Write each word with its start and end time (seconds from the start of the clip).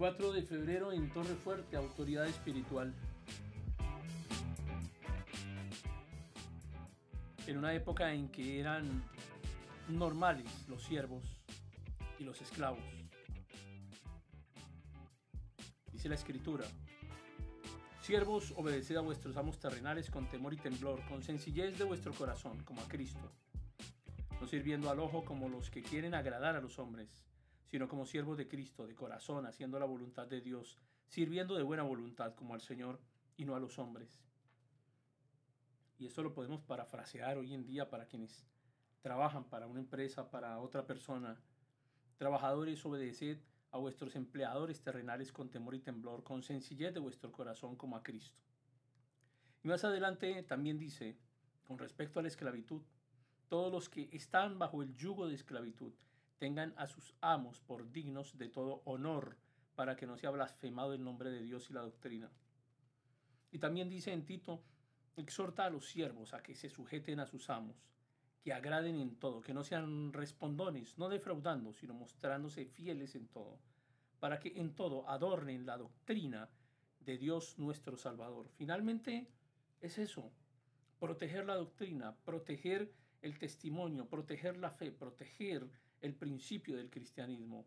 4 0.00 0.32
de 0.32 0.40
febrero 0.40 0.92
en 0.92 1.10
Torre 1.10 1.34
Fuerte, 1.34 1.76
Autoridad 1.76 2.24
Espiritual. 2.26 2.94
En 7.46 7.58
una 7.58 7.74
época 7.74 8.10
en 8.14 8.30
que 8.30 8.58
eran 8.58 9.04
normales 9.88 10.46
los 10.68 10.82
siervos 10.84 11.22
y 12.18 12.24
los 12.24 12.40
esclavos. 12.40 12.82
Dice 15.92 16.08
la 16.08 16.14
escritura, 16.14 16.64
siervos, 18.00 18.54
obedeced 18.56 18.96
a 18.96 19.02
vuestros 19.02 19.36
amos 19.36 19.58
terrenales 19.58 20.10
con 20.10 20.30
temor 20.30 20.54
y 20.54 20.56
temblor, 20.56 21.06
con 21.10 21.22
sencillez 21.22 21.78
de 21.78 21.84
vuestro 21.84 22.14
corazón, 22.14 22.64
como 22.64 22.80
a 22.80 22.88
Cristo, 22.88 23.30
no 24.40 24.46
sirviendo 24.46 24.88
al 24.88 24.98
ojo 24.98 25.26
como 25.26 25.50
los 25.50 25.68
que 25.68 25.82
quieren 25.82 26.14
agradar 26.14 26.56
a 26.56 26.62
los 26.62 26.78
hombres 26.78 27.22
sino 27.70 27.88
como 27.88 28.04
siervos 28.04 28.36
de 28.36 28.48
Cristo, 28.48 28.86
de 28.86 28.96
corazón, 28.96 29.46
haciendo 29.46 29.78
la 29.78 29.86
voluntad 29.86 30.26
de 30.26 30.40
Dios, 30.40 30.76
sirviendo 31.06 31.54
de 31.54 31.62
buena 31.62 31.84
voluntad 31.84 32.34
como 32.34 32.54
al 32.54 32.60
Señor 32.60 33.00
y 33.36 33.44
no 33.44 33.54
a 33.54 33.60
los 33.60 33.78
hombres. 33.78 34.20
Y 35.98 36.06
eso 36.06 36.22
lo 36.22 36.34
podemos 36.34 36.62
parafrasear 36.62 37.38
hoy 37.38 37.54
en 37.54 37.64
día 37.64 37.88
para 37.88 38.06
quienes 38.06 38.44
trabajan 39.02 39.44
para 39.44 39.68
una 39.68 39.78
empresa, 39.78 40.30
para 40.30 40.58
otra 40.58 40.84
persona. 40.84 41.40
Trabajadores, 42.16 42.84
obedeced 42.84 43.38
a 43.70 43.78
vuestros 43.78 44.16
empleadores 44.16 44.82
terrenales 44.82 45.30
con 45.30 45.48
temor 45.48 45.76
y 45.76 45.80
temblor, 45.80 46.24
con 46.24 46.42
sencillez 46.42 46.92
de 46.92 47.00
vuestro 47.00 47.30
corazón 47.30 47.76
como 47.76 47.96
a 47.96 48.02
Cristo. 48.02 48.40
Y 49.62 49.68
más 49.68 49.84
adelante 49.84 50.42
también 50.42 50.76
dice, 50.76 51.16
con 51.68 51.78
respecto 51.78 52.18
a 52.18 52.22
la 52.22 52.28
esclavitud, 52.28 52.82
todos 53.48 53.70
los 53.70 53.88
que 53.88 54.08
están 54.12 54.58
bajo 54.58 54.82
el 54.82 54.96
yugo 54.96 55.28
de 55.28 55.34
esclavitud, 55.34 55.92
tengan 56.40 56.72
a 56.78 56.88
sus 56.88 57.14
amos 57.20 57.60
por 57.60 57.92
dignos 57.92 58.38
de 58.38 58.48
todo 58.48 58.80
honor, 58.86 59.36
para 59.76 59.94
que 59.94 60.06
no 60.06 60.16
sea 60.16 60.30
blasfemado 60.30 60.94
el 60.94 61.04
nombre 61.04 61.30
de 61.30 61.42
Dios 61.42 61.68
y 61.70 61.74
la 61.74 61.82
doctrina. 61.82 62.30
Y 63.52 63.58
también 63.58 63.90
dice 63.90 64.12
en 64.12 64.24
Tito, 64.24 64.62
exhorta 65.16 65.66
a 65.66 65.70
los 65.70 65.86
siervos 65.86 66.32
a 66.32 66.42
que 66.42 66.54
se 66.54 66.70
sujeten 66.70 67.20
a 67.20 67.26
sus 67.26 67.50
amos, 67.50 67.76
que 68.42 68.54
agraden 68.54 68.98
en 68.98 69.16
todo, 69.16 69.42
que 69.42 69.52
no 69.52 69.62
sean 69.64 70.14
respondones, 70.14 70.96
no 70.96 71.10
defraudando, 71.10 71.74
sino 71.74 71.92
mostrándose 71.92 72.64
fieles 72.64 73.14
en 73.14 73.28
todo, 73.28 73.60
para 74.18 74.38
que 74.38 74.54
en 74.56 74.74
todo 74.74 75.06
adornen 75.10 75.66
la 75.66 75.76
doctrina 75.76 76.48
de 77.00 77.18
Dios 77.18 77.58
nuestro 77.58 77.98
Salvador. 77.98 78.48
Finalmente 78.56 79.28
es 79.82 79.98
eso, 79.98 80.32
proteger 80.98 81.44
la 81.44 81.56
doctrina, 81.56 82.16
proteger 82.24 82.94
el 83.20 83.38
testimonio, 83.38 84.08
proteger 84.08 84.56
la 84.56 84.70
fe, 84.70 84.90
proteger 84.90 85.68
el 86.00 86.14
principio 86.14 86.76
del 86.76 86.90
cristianismo. 86.90 87.66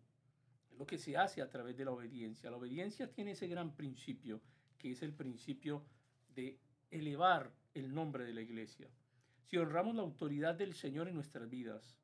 Es 0.72 0.78
lo 0.78 0.86
que 0.86 0.98
se 0.98 1.18
hace 1.18 1.42
a 1.42 1.50
través 1.50 1.78
de 1.78 1.86
la 1.86 1.92
obediencia. 1.92 2.50
La 2.50 2.58
obediencia 2.58 3.12
tiene 3.12 3.32
ese 3.32 3.48
gran 3.48 3.76
principio, 3.76 4.42
que 4.78 4.92
es 4.92 5.02
el 5.02 5.14
principio 5.14 5.86
de 6.36 6.60
elevar 6.90 7.52
el 7.74 7.94
nombre 7.94 8.26
de 8.26 8.34
la 8.34 8.42
iglesia. 8.42 8.90
Si 9.46 9.58
honramos 9.58 9.96
la 9.96 10.02
autoridad 10.02 10.56
del 10.56 10.74
Señor 10.74 11.08
en 11.08 11.16
nuestras 11.16 11.50
vidas, 11.50 11.96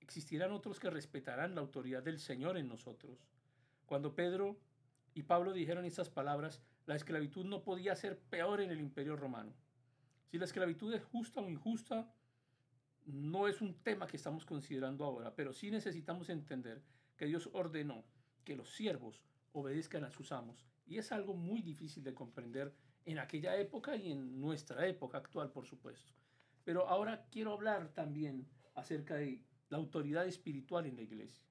existirán 0.00 0.52
otros 0.52 0.80
que 0.80 0.90
respetarán 0.90 1.54
la 1.54 1.60
autoridad 1.60 2.02
del 2.02 2.18
Señor 2.18 2.56
en 2.56 2.68
nosotros. 2.68 3.18
Cuando 3.84 4.14
Pedro 4.14 4.58
y 5.14 5.22
Pablo 5.22 5.52
dijeron 5.52 5.84
estas 5.84 6.10
palabras, 6.10 6.62
la 6.86 6.94
esclavitud 6.94 7.44
no 7.44 7.62
podía 7.62 7.96
ser 7.96 8.18
peor 8.18 8.60
en 8.60 8.70
el 8.70 8.80
imperio 8.80 9.16
romano. 9.16 9.52
Si 10.30 10.38
la 10.38 10.44
esclavitud 10.44 10.92
es 10.94 11.04
justa 11.04 11.40
o 11.40 11.48
injusta, 11.48 12.12
no 13.06 13.48
es 13.48 13.60
un 13.60 13.74
tema 13.82 14.06
que 14.06 14.16
estamos 14.16 14.44
considerando 14.44 15.04
ahora, 15.04 15.34
pero 15.34 15.52
sí 15.52 15.70
necesitamos 15.70 16.28
entender 16.28 16.82
que 17.16 17.26
Dios 17.26 17.48
ordenó 17.52 18.04
que 18.44 18.56
los 18.56 18.74
siervos 18.74 19.22
obedezcan 19.52 20.04
a 20.04 20.10
sus 20.10 20.32
amos. 20.32 20.66
Y 20.86 20.98
es 20.98 21.12
algo 21.12 21.34
muy 21.34 21.62
difícil 21.62 22.02
de 22.04 22.14
comprender 22.14 22.74
en 23.04 23.18
aquella 23.18 23.56
época 23.56 23.96
y 23.96 24.12
en 24.12 24.40
nuestra 24.40 24.86
época 24.86 25.18
actual, 25.18 25.50
por 25.50 25.66
supuesto. 25.66 26.12
Pero 26.64 26.88
ahora 26.88 27.26
quiero 27.30 27.52
hablar 27.52 27.88
también 27.94 28.48
acerca 28.74 29.14
de 29.14 29.42
la 29.68 29.78
autoridad 29.78 30.26
espiritual 30.26 30.86
en 30.86 30.96
la 30.96 31.02
iglesia. 31.02 31.46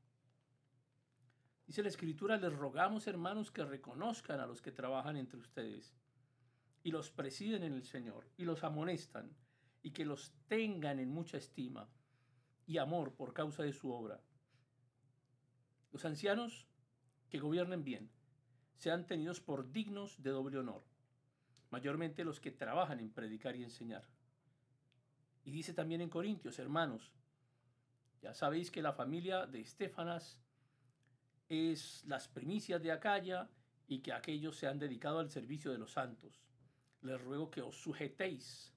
Dice 1.65 1.81
la 1.81 1.89
escritura, 1.89 2.37
les 2.37 2.53
rogamos 2.53 3.07
hermanos 3.07 3.51
que 3.51 3.65
reconozcan 3.65 4.39
a 4.39 4.45
los 4.45 4.61
que 4.61 4.71
trabajan 4.71 5.17
entre 5.17 5.39
ustedes 5.39 5.95
y 6.83 6.91
los 6.91 7.09
presiden 7.09 7.63
en 7.63 7.73
el 7.73 7.83
Señor 7.83 8.29
y 8.37 8.45
los 8.45 8.63
amonestan 8.63 9.35
y 9.85 9.91
que 9.91 10.03
los 10.03 10.33
tengan 10.47 10.97
en 10.97 11.09
mucha 11.09 11.37
estima 11.37 11.87
y 12.65 12.79
amor 12.79 13.13
por 13.13 13.35
causa 13.35 13.61
de 13.61 13.71
su 13.71 13.91
obra. 13.91 14.19
Los 15.91 16.03
ancianos 16.05 16.67
que 17.29 17.37
gobiernen 17.37 17.83
bien 17.83 18.09
sean 18.77 19.05
tenidos 19.05 19.41
por 19.41 19.71
dignos 19.71 20.23
de 20.23 20.31
doble 20.31 20.57
honor, 20.57 20.83
mayormente 21.69 22.23
los 22.23 22.39
que 22.39 22.49
trabajan 22.49 22.99
en 22.99 23.11
predicar 23.11 23.55
y 23.55 23.63
enseñar. 23.63 24.09
Y 25.43 25.51
dice 25.51 25.71
también 25.75 26.01
en 26.01 26.09
Corintios, 26.09 26.57
hermanos, 26.57 27.13
ya 28.23 28.33
sabéis 28.33 28.71
que 28.71 28.81
la 28.81 28.93
familia 28.93 29.45
de 29.45 29.61
Estefanas 29.61 30.41
es 31.47 32.03
las 32.05 32.27
primicias 32.27 32.81
de 32.81 32.91
Acaya 32.91 33.51
y 33.87 33.99
que 33.99 34.13
aquellos 34.13 34.57
se 34.57 34.65
han 34.65 34.79
dedicado 34.79 35.19
al 35.19 35.29
servicio 35.29 35.71
de 35.71 35.77
los 35.77 35.91
santos. 35.91 36.41
Les 37.01 37.21
ruego 37.21 37.51
que 37.51 37.61
os 37.61 37.79
sujetéis 37.79 38.74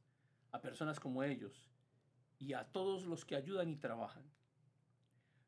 a 0.53 0.61
personas 0.61 1.01
como 1.01 1.23
ellos 1.23 1.71
y 2.39 2.53
a 2.53 2.65
todos 2.65 3.05
los 3.05 3.25
que 3.25 3.37
ayudan 3.37 3.69
y 3.69 3.77
trabajan. 3.77 4.25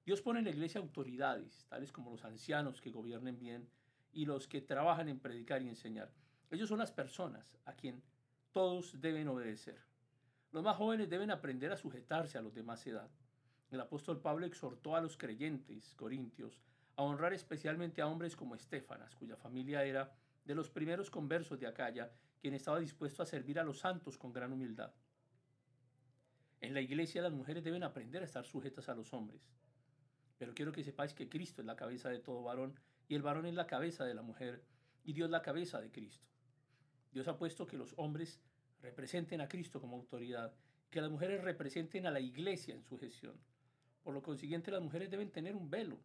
Dios 0.04 0.22
pone 0.22 0.40
en 0.40 0.46
la 0.46 0.50
iglesia 0.50 0.80
autoridades, 0.80 1.66
tales 1.68 1.92
como 1.92 2.10
los 2.10 2.24
ancianos 2.24 2.80
que 2.80 2.90
gobiernen 2.90 3.38
bien 3.38 3.68
y 4.12 4.24
los 4.24 4.48
que 4.48 4.60
trabajan 4.60 5.08
en 5.08 5.20
predicar 5.20 5.62
y 5.62 5.68
enseñar. 5.68 6.10
Ellos 6.50 6.68
son 6.68 6.78
las 6.78 6.90
personas 6.90 7.56
a 7.64 7.74
quien 7.74 8.02
todos 8.52 9.00
deben 9.00 9.28
obedecer. 9.28 9.78
Los 10.52 10.64
más 10.64 10.76
jóvenes 10.76 11.08
deben 11.08 11.30
aprender 11.30 11.70
a 11.70 11.76
sujetarse 11.76 12.38
a 12.38 12.42
los 12.42 12.54
de 12.54 12.64
más 12.64 12.84
edad. 12.86 13.08
El 13.70 13.80
apóstol 13.80 14.20
Pablo 14.20 14.46
exhortó 14.46 14.96
a 14.96 15.00
los 15.00 15.16
creyentes 15.16 15.94
corintios 15.94 16.60
a 16.96 17.02
honrar 17.02 17.32
especialmente 17.32 18.02
a 18.02 18.08
hombres 18.08 18.34
como 18.34 18.56
Estefanas, 18.56 19.14
cuya 19.14 19.36
familia 19.36 19.84
era 19.84 20.12
de 20.44 20.56
los 20.56 20.68
primeros 20.68 21.08
conversos 21.08 21.60
de 21.60 21.68
Acaya, 21.68 22.10
quien 22.40 22.54
estaba 22.54 22.80
dispuesto 22.80 23.22
a 23.22 23.26
servir 23.26 23.58
a 23.58 23.64
los 23.64 23.78
santos 23.78 24.16
con 24.16 24.32
gran 24.32 24.52
humildad. 24.52 24.92
En 26.60 26.74
la 26.74 26.80
iglesia 26.80 27.22
las 27.22 27.32
mujeres 27.32 27.64
deben 27.64 27.82
aprender 27.82 28.22
a 28.22 28.26
estar 28.26 28.44
sujetas 28.44 28.88
a 28.88 28.94
los 28.94 29.12
hombres. 29.12 29.42
Pero 30.38 30.54
quiero 30.54 30.72
que 30.72 30.84
sepáis 30.84 31.12
que 31.12 31.28
Cristo 31.28 31.60
es 31.60 31.66
la 31.66 31.76
cabeza 31.76 32.08
de 32.08 32.18
todo 32.18 32.42
varón 32.42 32.78
y 33.08 33.14
el 33.14 33.22
varón 33.22 33.46
es 33.46 33.54
la 33.54 33.66
cabeza 33.66 34.04
de 34.04 34.14
la 34.14 34.22
mujer 34.22 34.64
y 35.04 35.12
Dios 35.12 35.30
la 35.30 35.42
cabeza 35.42 35.80
de 35.80 35.90
Cristo. 35.90 36.26
Dios 37.12 37.28
ha 37.28 37.36
puesto 37.36 37.66
que 37.66 37.76
los 37.76 37.94
hombres 37.96 38.40
representen 38.80 39.40
a 39.40 39.48
Cristo 39.48 39.80
como 39.80 39.96
autoridad, 39.96 40.54
que 40.90 41.00
las 41.00 41.10
mujeres 41.10 41.42
representen 41.42 42.06
a 42.06 42.10
la 42.10 42.20
iglesia 42.20 42.74
en 42.74 42.82
su 42.84 42.98
gestión. 42.98 43.38
Por 44.02 44.14
lo 44.14 44.22
consiguiente, 44.22 44.70
las 44.70 44.82
mujeres 44.82 45.10
deben 45.10 45.30
tener 45.30 45.54
un 45.54 45.68
velo 45.68 46.00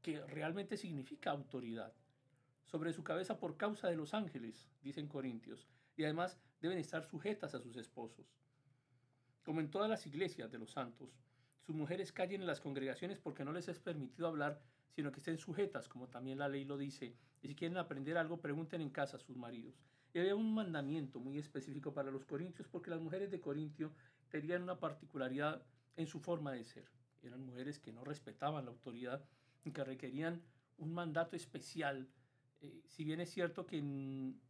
que 0.00 0.24
realmente 0.26 0.76
significa 0.76 1.30
autoridad 1.30 1.92
sobre 2.64 2.92
su 2.92 3.02
cabeza 3.04 3.38
por 3.38 3.56
causa 3.56 3.88
de 3.88 3.96
los 3.96 4.14
ángeles, 4.14 4.68
dicen 4.82 5.08
Corintios, 5.08 5.68
y 5.96 6.04
además 6.04 6.38
deben 6.60 6.78
estar 6.78 7.04
sujetas 7.04 7.54
a 7.54 7.60
sus 7.60 7.76
esposos. 7.76 8.26
Como 9.42 9.60
en 9.60 9.70
todas 9.70 9.90
las 9.90 10.06
iglesias 10.06 10.50
de 10.50 10.58
los 10.58 10.72
santos, 10.72 11.18
sus 11.60 11.74
mujeres 11.74 12.12
callen 12.12 12.40
en 12.40 12.46
las 12.46 12.60
congregaciones 12.60 13.18
porque 13.18 13.44
no 13.44 13.52
les 13.52 13.68
es 13.68 13.78
permitido 13.78 14.28
hablar, 14.28 14.60
sino 14.94 15.10
que 15.10 15.18
estén 15.18 15.38
sujetas, 15.38 15.88
como 15.88 16.08
también 16.08 16.38
la 16.38 16.48
ley 16.48 16.64
lo 16.64 16.76
dice, 16.76 17.16
y 17.42 17.48
si 17.48 17.54
quieren 17.54 17.78
aprender 17.78 18.16
algo, 18.16 18.40
pregunten 18.40 18.80
en 18.80 18.90
casa 18.90 19.16
a 19.16 19.20
sus 19.20 19.36
maridos. 19.36 19.74
Y 20.14 20.18
había 20.18 20.36
un 20.36 20.54
mandamiento 20.54 21.18
muy 21.18 21.38
específico 21.38 21.92
para 21.94 22.10
los 22.10 22.24
corintios 22.24 22.68
porque 22.68 22.90
las 22.90 23.00
mujeres 23.00 23.30
de 23.30 23.40
Corintio 23.40 23.92
tenían 24.28 24.62
una 24.62 24.78
particularidad 24.78 25.62
en 25.96 26.06
su 26.06 26.20
forma 26.20 26.52
de 26.52 26.64
ser. 26.64 26.84
Eran 27.22 27.44
mujeres 27.44 27.78
que 27.78 27.92
no 27.92 28.04
respetaban 28.04 28.64
la 28.64 28.70
autoridad 28.70 29.24
y 29.64 29.70
que 29.70 29.84
requerían 29.84 30.42
un 30.78 30.92
mandato 30.92 31.36
especial 31.36 32.08
eh, 32.62 32.82
si 32.86 33.04
bien 33.04 33.20
es 33.20 33.30
cierto 33.30 33.66
que 33.66 33.78
en, 33.78 34.40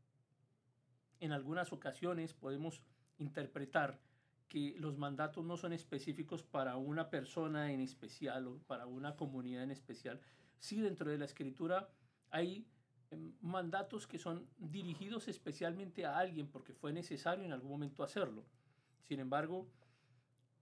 algunas 1.33 1.73
ocasiones 1.73 2.35
podemos 2.35 2.83
interpretar 3.19 4.01
que 4.49 4.75
los 4.79 4.99
mandatos 4.99 5.45
no 5.45 5.57
son 5.57 5.73
específicos 5.73 6.43
para 6.43 6.77
una 6.77 7.09
persona 7.09 7.73
en 7.73 7.81
especial 7.81 8.47
o 8.47 8.59
para 8.67 8.87
una 8.87 9.17
comunidad 9.17 9.63
en 9.63 9.71
especial. 9.71 10.21
Sí, 10.59 10.81
dentro 10.81 11.11
de 11.11 11.17
la 11.19 11.25
escritura 11.25 11.89
hay 12.31 12.67
em, 13.11 13.33
mandatos 13.41 14.07
que 14.07 14.19
son 14.19 14.47
dirigidos 14.59 15.29
especialmente 15.29 16.05
a 16.05 16.19
alguien 16.19 16.49
porque 16.49 16.75
fue 16.75 16.93
necesario 16.93 17.45
en 17.45 17.53
algún 17.53 17.71
momento 17.71 18.03
hacerlo. 18.03 18.45
Sin 19.01 19.21
embargo, 19.21 19.69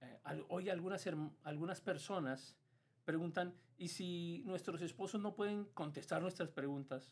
eh, 0.03 0.45
hoy 0.49 0.69
algunas, 0.69 1.05
algunas 1.43 1.81
personas 1.81 2.57
preguntan, 3.05 3.55
¿y 3.77 3.89
si 3.89 4.43
nuestros 4.45 4.83
esposos 4.83 5.21
no 5.21 5.35
pueden 5.35 5.65
contestar 5.65 6.23
nuestras 6.23 6.51
preguntas? 6.51 7.11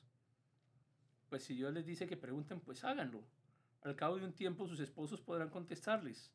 Pues 1.28 1.44
si 1.44 1.54
Dios 1.54 1.72
les 1.72 1.86
dice 1.86 2.06
que 2.06 2.16
pregunten, 2.16 2.60
pues 2.60 2.84
háganlo. 2.84 3.22
Al 3.82 3.96
cabo 3.96 4.16
de 4.16 4.24
un 4.24 4.32
tiempo 4.32 4.66
sus 4.66 4.80
esposos 4.80 5.20
podrán 5.20 5.50
contestarles, 5.50 6.32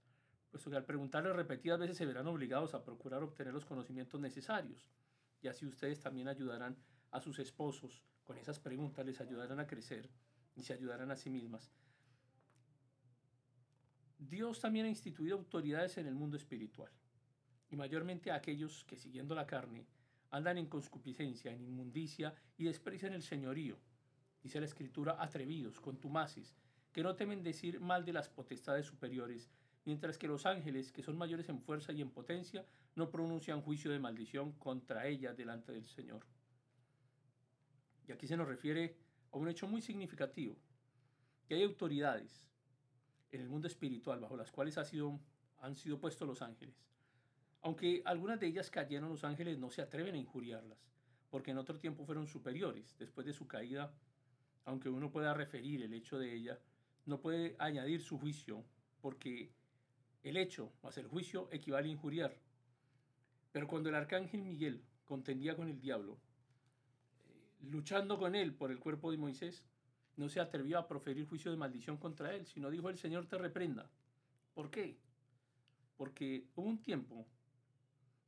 puesto 0.50 0.69
que 0.69 0.78
al 0.78 0.86
preguntarles 0.86 1.36
repetidas 1.36 1.80
veces 1.80 1.98
se 1.98 2.06
verán 2.06 2.28
obligados 2.28 2.74
a 2.74 2.84
procurar 2.84 3.24
obtener 3.24 3.54
los 3.54 3.66
conocimientos 3.66 4.22
necesarios, 4.22 4.88
y 5.42 5.48
así 5.48 5.66
ustedes 5.66 6.00
también 6.00 6.28
ayudarán 6.28 6.78
a 7.12 7.19
sus 7.19 7.40
esposos 7.40 8.04
con 8.24 8.38
esas 8.38 8.60
preguntas 8.60 9.06
les 9.06 9.19
ayudaran 9.19 9.60
a 9.60 9.68
crecer 9.68 10.10
y 10.56 10.63
se 10.63 10.74
ayudaran 10.74 11.12
a 11.12 11.16
sí 11.16 11.30
mismas. 11.30 11.72
Dios 14.18 14.62
también 14.62 14.86
ha 14.86 14.90
instituido 14.90 15.38
autoridades 15.38 15.98
en 15.98 16.07
el 16.07 16.16
mundo 16.16 16.38
espiritual, 16.38 16.92
y 17.69 17.75
mayormente 17.75 18.31
a 18.31 18.36
aquellos 18.36 18.86
que 18.86 18.95
siguiendo 18.95 19.36
la 19.36 19.48
carne 19.48 19.86
andan 20.30 20.57
en 20.57 20.68
conscupiscencia, 20.68 21.51
en 21.51 21.63
inmundicia 21.63 22.34
y 22.57 22.63
desprecian 22.63 23.13
el 23.13 23.22
señorío. 23.22 23.78
Dice 24.44 24.60
la 24.60 24.66
escritura, 24.66 25.16
atrevidos, 25.19 25.80
contumaces, 25.80 26.54
que 26.92 27.01
no 27.01 27.16
temen 27.16 27.42
decir 27.42 27.80
mal 27.80 28.06
de 28.06 28.13
las 28.13 28.30
potestades 28.30 28.86
superiores, 28.86 29.50
mientras 29.86 30.18
que 30.18 30.28
los 30.28 30.45
ángeles, 30.45 30.92
que 30.92 31.01
son 31.01 31.18
mayores 31.18 31.50
en 31.50 31.62
fuerza 31.62 31.94
y 31.94 32.01
en 32.01 32.12
potencia, 32.12 32.66
no 32.95 33.10
pronuncian 33.10 33.62
juicio 33.62 33.90
de 33.90 34.00
maldición 34.00 34.51
contra 34.54 35.07
ella 35.07 35.34
delante 35.34 35.72
del 35.72 35.88
Señor. 35.88 36.25
Y 38.07 38.12
aquí 38.12 38.28
se 38.28 38.38
nos 38.38 38.48
refiere 38.48 38.98
a 39.31 39.38
un 39.38 39.48
hecho 39.48 39.68
muy 39.68 39.81
significativo, 39.81 40.57
que 41.48 41.56
hay 41.56 41.63
autoridades 41.63 42.50
en 43.31 43.42
el 43.42 43.50
mundo 43.50 43.68
espiritual 43.68 44.19
bajo 44.19 44.38
las 44.38 44.51
cuales 44.51 44.78
ha 44.78 44.86
sido, 44.86 45.19
han 45.62 45.75
sido 45.75 46.00
puestos 46.00 46.28
los 46.28 46.42
ángeles. 46.42 46.75
Aunque 47.62 48.01
algunas 48.06 48.40
de 48.40 48.48
ellas 48.48 48.69
cayeron, 48.69 49.10
los 49.10 49.24
ángeles 49.24 49.57
no 49.57 49.72
se 49.72 49.81
atreven 49.81 50.16
a 50.16 50.18
injuriarlas, 50.18 50.86
porque 51.30 51.51
en 51.51 51.57
otro 51.57 51.80
tiempo 51.80 52.06
fueron 52.06 52.28
superiores. 52.28 52.95
Después 53.00 53.25
de 53.25 53.34
su 53.34 53.48
caída, 53.48 53.94
aunque 54.65 54.89
uno 54.89 55.12
pueda 55.12 55.33
referir 55.33 55.81
el 55.81 55.94
hecho 55.94 56.18
de 56.18 56.33
ella, 56.33 56.60
no 57.06 57.19
puede 57.19 57.56
añadir 57.60 58.01
su 58.01 58.18
juicio, 58.18 58.63
porque 59.01 59.51
el 60.24 60.38
hecho 60.38 60.71
más 60.81 60.98
el 60.98 61.07
juicio 61.07 61.50
equivale 61.51 61.89
a 61.89 61.92
injuriar. 61.92 62.38
Pero 63.51 63.68
cuando 63.68 63.89
el 63.89 63.95
arcángel 63.95 64.42
Miguel 64.42 64.83
contendía 65.06 65.56
con 65.56 65.68
el 65.68 65.80
diablo, 65.80 66.18
eh, 67.25 67.68
luchando 67.69 68.18
con 68.18 68.36
él 68.36 68.54
por 68.54 68.71
el 68.71 68.80
cuerpo 68.80 69.12
de 69.12 69.18
Moisés, 69.18 69.63
no 70.15 70.30
se 70.30 70.39
atrevió 70.39 70.77
a 70.77 70.88
proferir 70.88 71.27
juicio 71.27 71.51
de 71.51 71.57
maldición 71.57 71.98
contra 71.98 72.33
él, 72.33 72.45
sino 72.45 72.69
dijo 72.69 72.89
el 72.89 72.98
Señor 72.98 73.25
te 73.25 73.38
reprenda. 73.38 73.89
¿Por 74.54 74.69
qué? 74.69 74.98
Porque 75.98 76.48
hubo 76.56 76.68
un 76.68 76.81
tiempo 76.81 77.27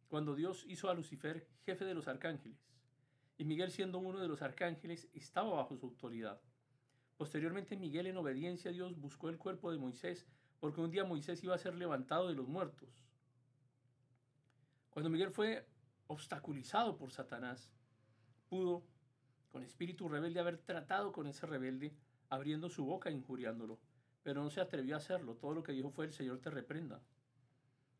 cuando 0.08 0.36
Dios 0.36 0.66
hizo 0.68 0.90
a 0.90 0.94
Lucifer 0.94 1.48
jefe 1.66 1.86
de 1.86 1.94
los 1.94 2.08
arcángeles, 2.08 2.58
y 3.38 3.46
Miguel 3.46 3.72
siendo 3.72 4.00
uno 4.00 4.20
de 4.20 4.28
los 4.28 4.42
arcángeles 4.42 5.08
estaba 5.14 5.56
bajo 5.56 5.76
su 5.76 5.86
autoridad. 5.86 6.42
Posteriormente 7.18 7.78
Miguel 7.78 8.08
en 8.08 8.18
obediencia 8.18 8.72
a 8.72 8.74
Dios 8.74 9.00
buscó 9.00 9.30
el 9.30 9.38
cuerpo 9.38 9.72
de 9.72 9.78
Moisés 9.78 10.26
porque 10.60 10.82
un 10.82 10.92
día 10.92 11.04
Moisés 11.04 11.44
iba 11.44 11.56
a 11.56 11.60
ser 11.60 11.76
levantado 11.76 12.28
de 12.28 12.36
los 12.36 12.48
muertos. 12.48 12.90
Cuando 14.90 15.10
Miguel 15.10 15.32
fue 15.32 15.68
obstaculizado 16.08 16.98
por 16.98 17.12
Satanás, 17.12 17.72
pudo, 18.48 18.84
con 19.52 19.64
espíritu 19.64 20.08
rebelde, 20.08 20.40
haber 20.40 20.58
tratado 20.58 21.12
con 21.12 21.28
ese 21.28 21.46
rebelde, 21.46 21.94
abriendo 22.30 22.70
su 22.70 22.86
boca 22.86 23.10
e 23.10 23.14
injuriándolo, 23.14 23.80
pero 24.24 24.42
no 24.42 24.50
se 24.50 24.62
atrevió 24.62 24.96
a 24.96 25.00
hacerlo. 25.00 25.36
Todo 25.36 25.54
lo 25.54 25.64
que 25.64 25.74
dijo 25.74 25.92
fue 25.92 26.06
el 26.06 26.14
Señor 26.14 26.40
te 26.40 26.50
reprenda. 26.50 27.02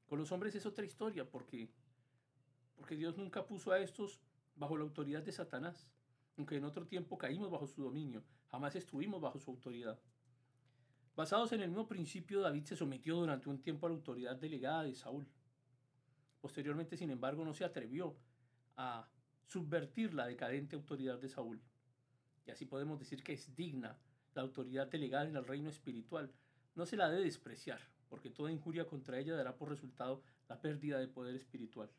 Con 0.08 0.20
los 0.20 0.32
hombres 0.32 0.56
es 0.56 0.66
otra 0.66 0.86
historia, 0.86 1.30
porque, 1.30 1.70
porque 2.76 2.96
Dios 2.96 3.18
nunca 3.18 3.46
puso 3.46 3.72
a 3.72 3.80
estos 3.80 4.22
bajo 4.56 4.78
la 4.78 4.84
autoridad 4.84 5.24
de 5.24 5.32
Satanás, 5.32 5.88
aunque 6.38 6.58
en 6.58 6.66
otro 6.66 6.86
tiempo 6.86 7.18
caímos 7.18 7.52
bajo 7.52 7.68
su 7.68 7.84
dominio, 7.84 8.24
jamás 8.48 8.76
estuvimos 8.76 9.22
bajo 9.22 9.40
su 9.40 9.52
autoridad. 9.52 10.00
Basados 11.16 11.54
en 11.54 11.62
el 11.62 11.70
mismo 11.70 11.88
principio, 11.88 12.42
David 12.42 12.66
se 12.66 12.76
sometió 12.76 13.16
durante 13.16 13.50
un 13.50 13.62
tiempo 13.62 13.86
a 13.86 13.90
la 13.90 13.96
autoridad 13.96 14.36
delegada 14.36 14.84
de 14.84 14.96
Saúl. 14.96 15.26
Posteriormente, 16.42 16.98
sin 16.98 17.10
embargo, 17.10 17.46
no 17.46 17.54
se 17.54 17.64
atrevió 17.64 18.18
a 18.76 19.08
subvertir 19.46 20.14
la 20.14 20.28
decadente 20.28 20.76
autoridad 20.76 21.18
de 21.18 21.30
Saúl. 21.30 21.62
Y 22.46 22.52
así 22.52 22.66
podemos 22.66 23.00
decir 23.00 23.24
que 23.24 23.34
es 23.34 23.56
digna 23.56 23.98
la 24.34 24.42
autoridad 24.42 24.88
delegada 24.88 25.28
en 25.28 25.38
el 25.38 25.48
reino 25.48 25.70
espiritual. 25.70 26.32
No 26.76 26.86
se 26.86 26.98
la 26.98 27.10
debe 27.10 27.24
despreciar, 27.24 27.80
porque 28.10 28.30
toda 28.30 28.52
injuria 28.52 28.86
contra 28.86 29.18
ella 29.18 29.36
dará 29.36 29.56
por 29.56 29.70
resultado 29.70 30.22
la 30.50 30.62
pérdida 30.62 31.00
de 31.00 31.08
poder 31.08 31.36
espiritual. 31.36 31.90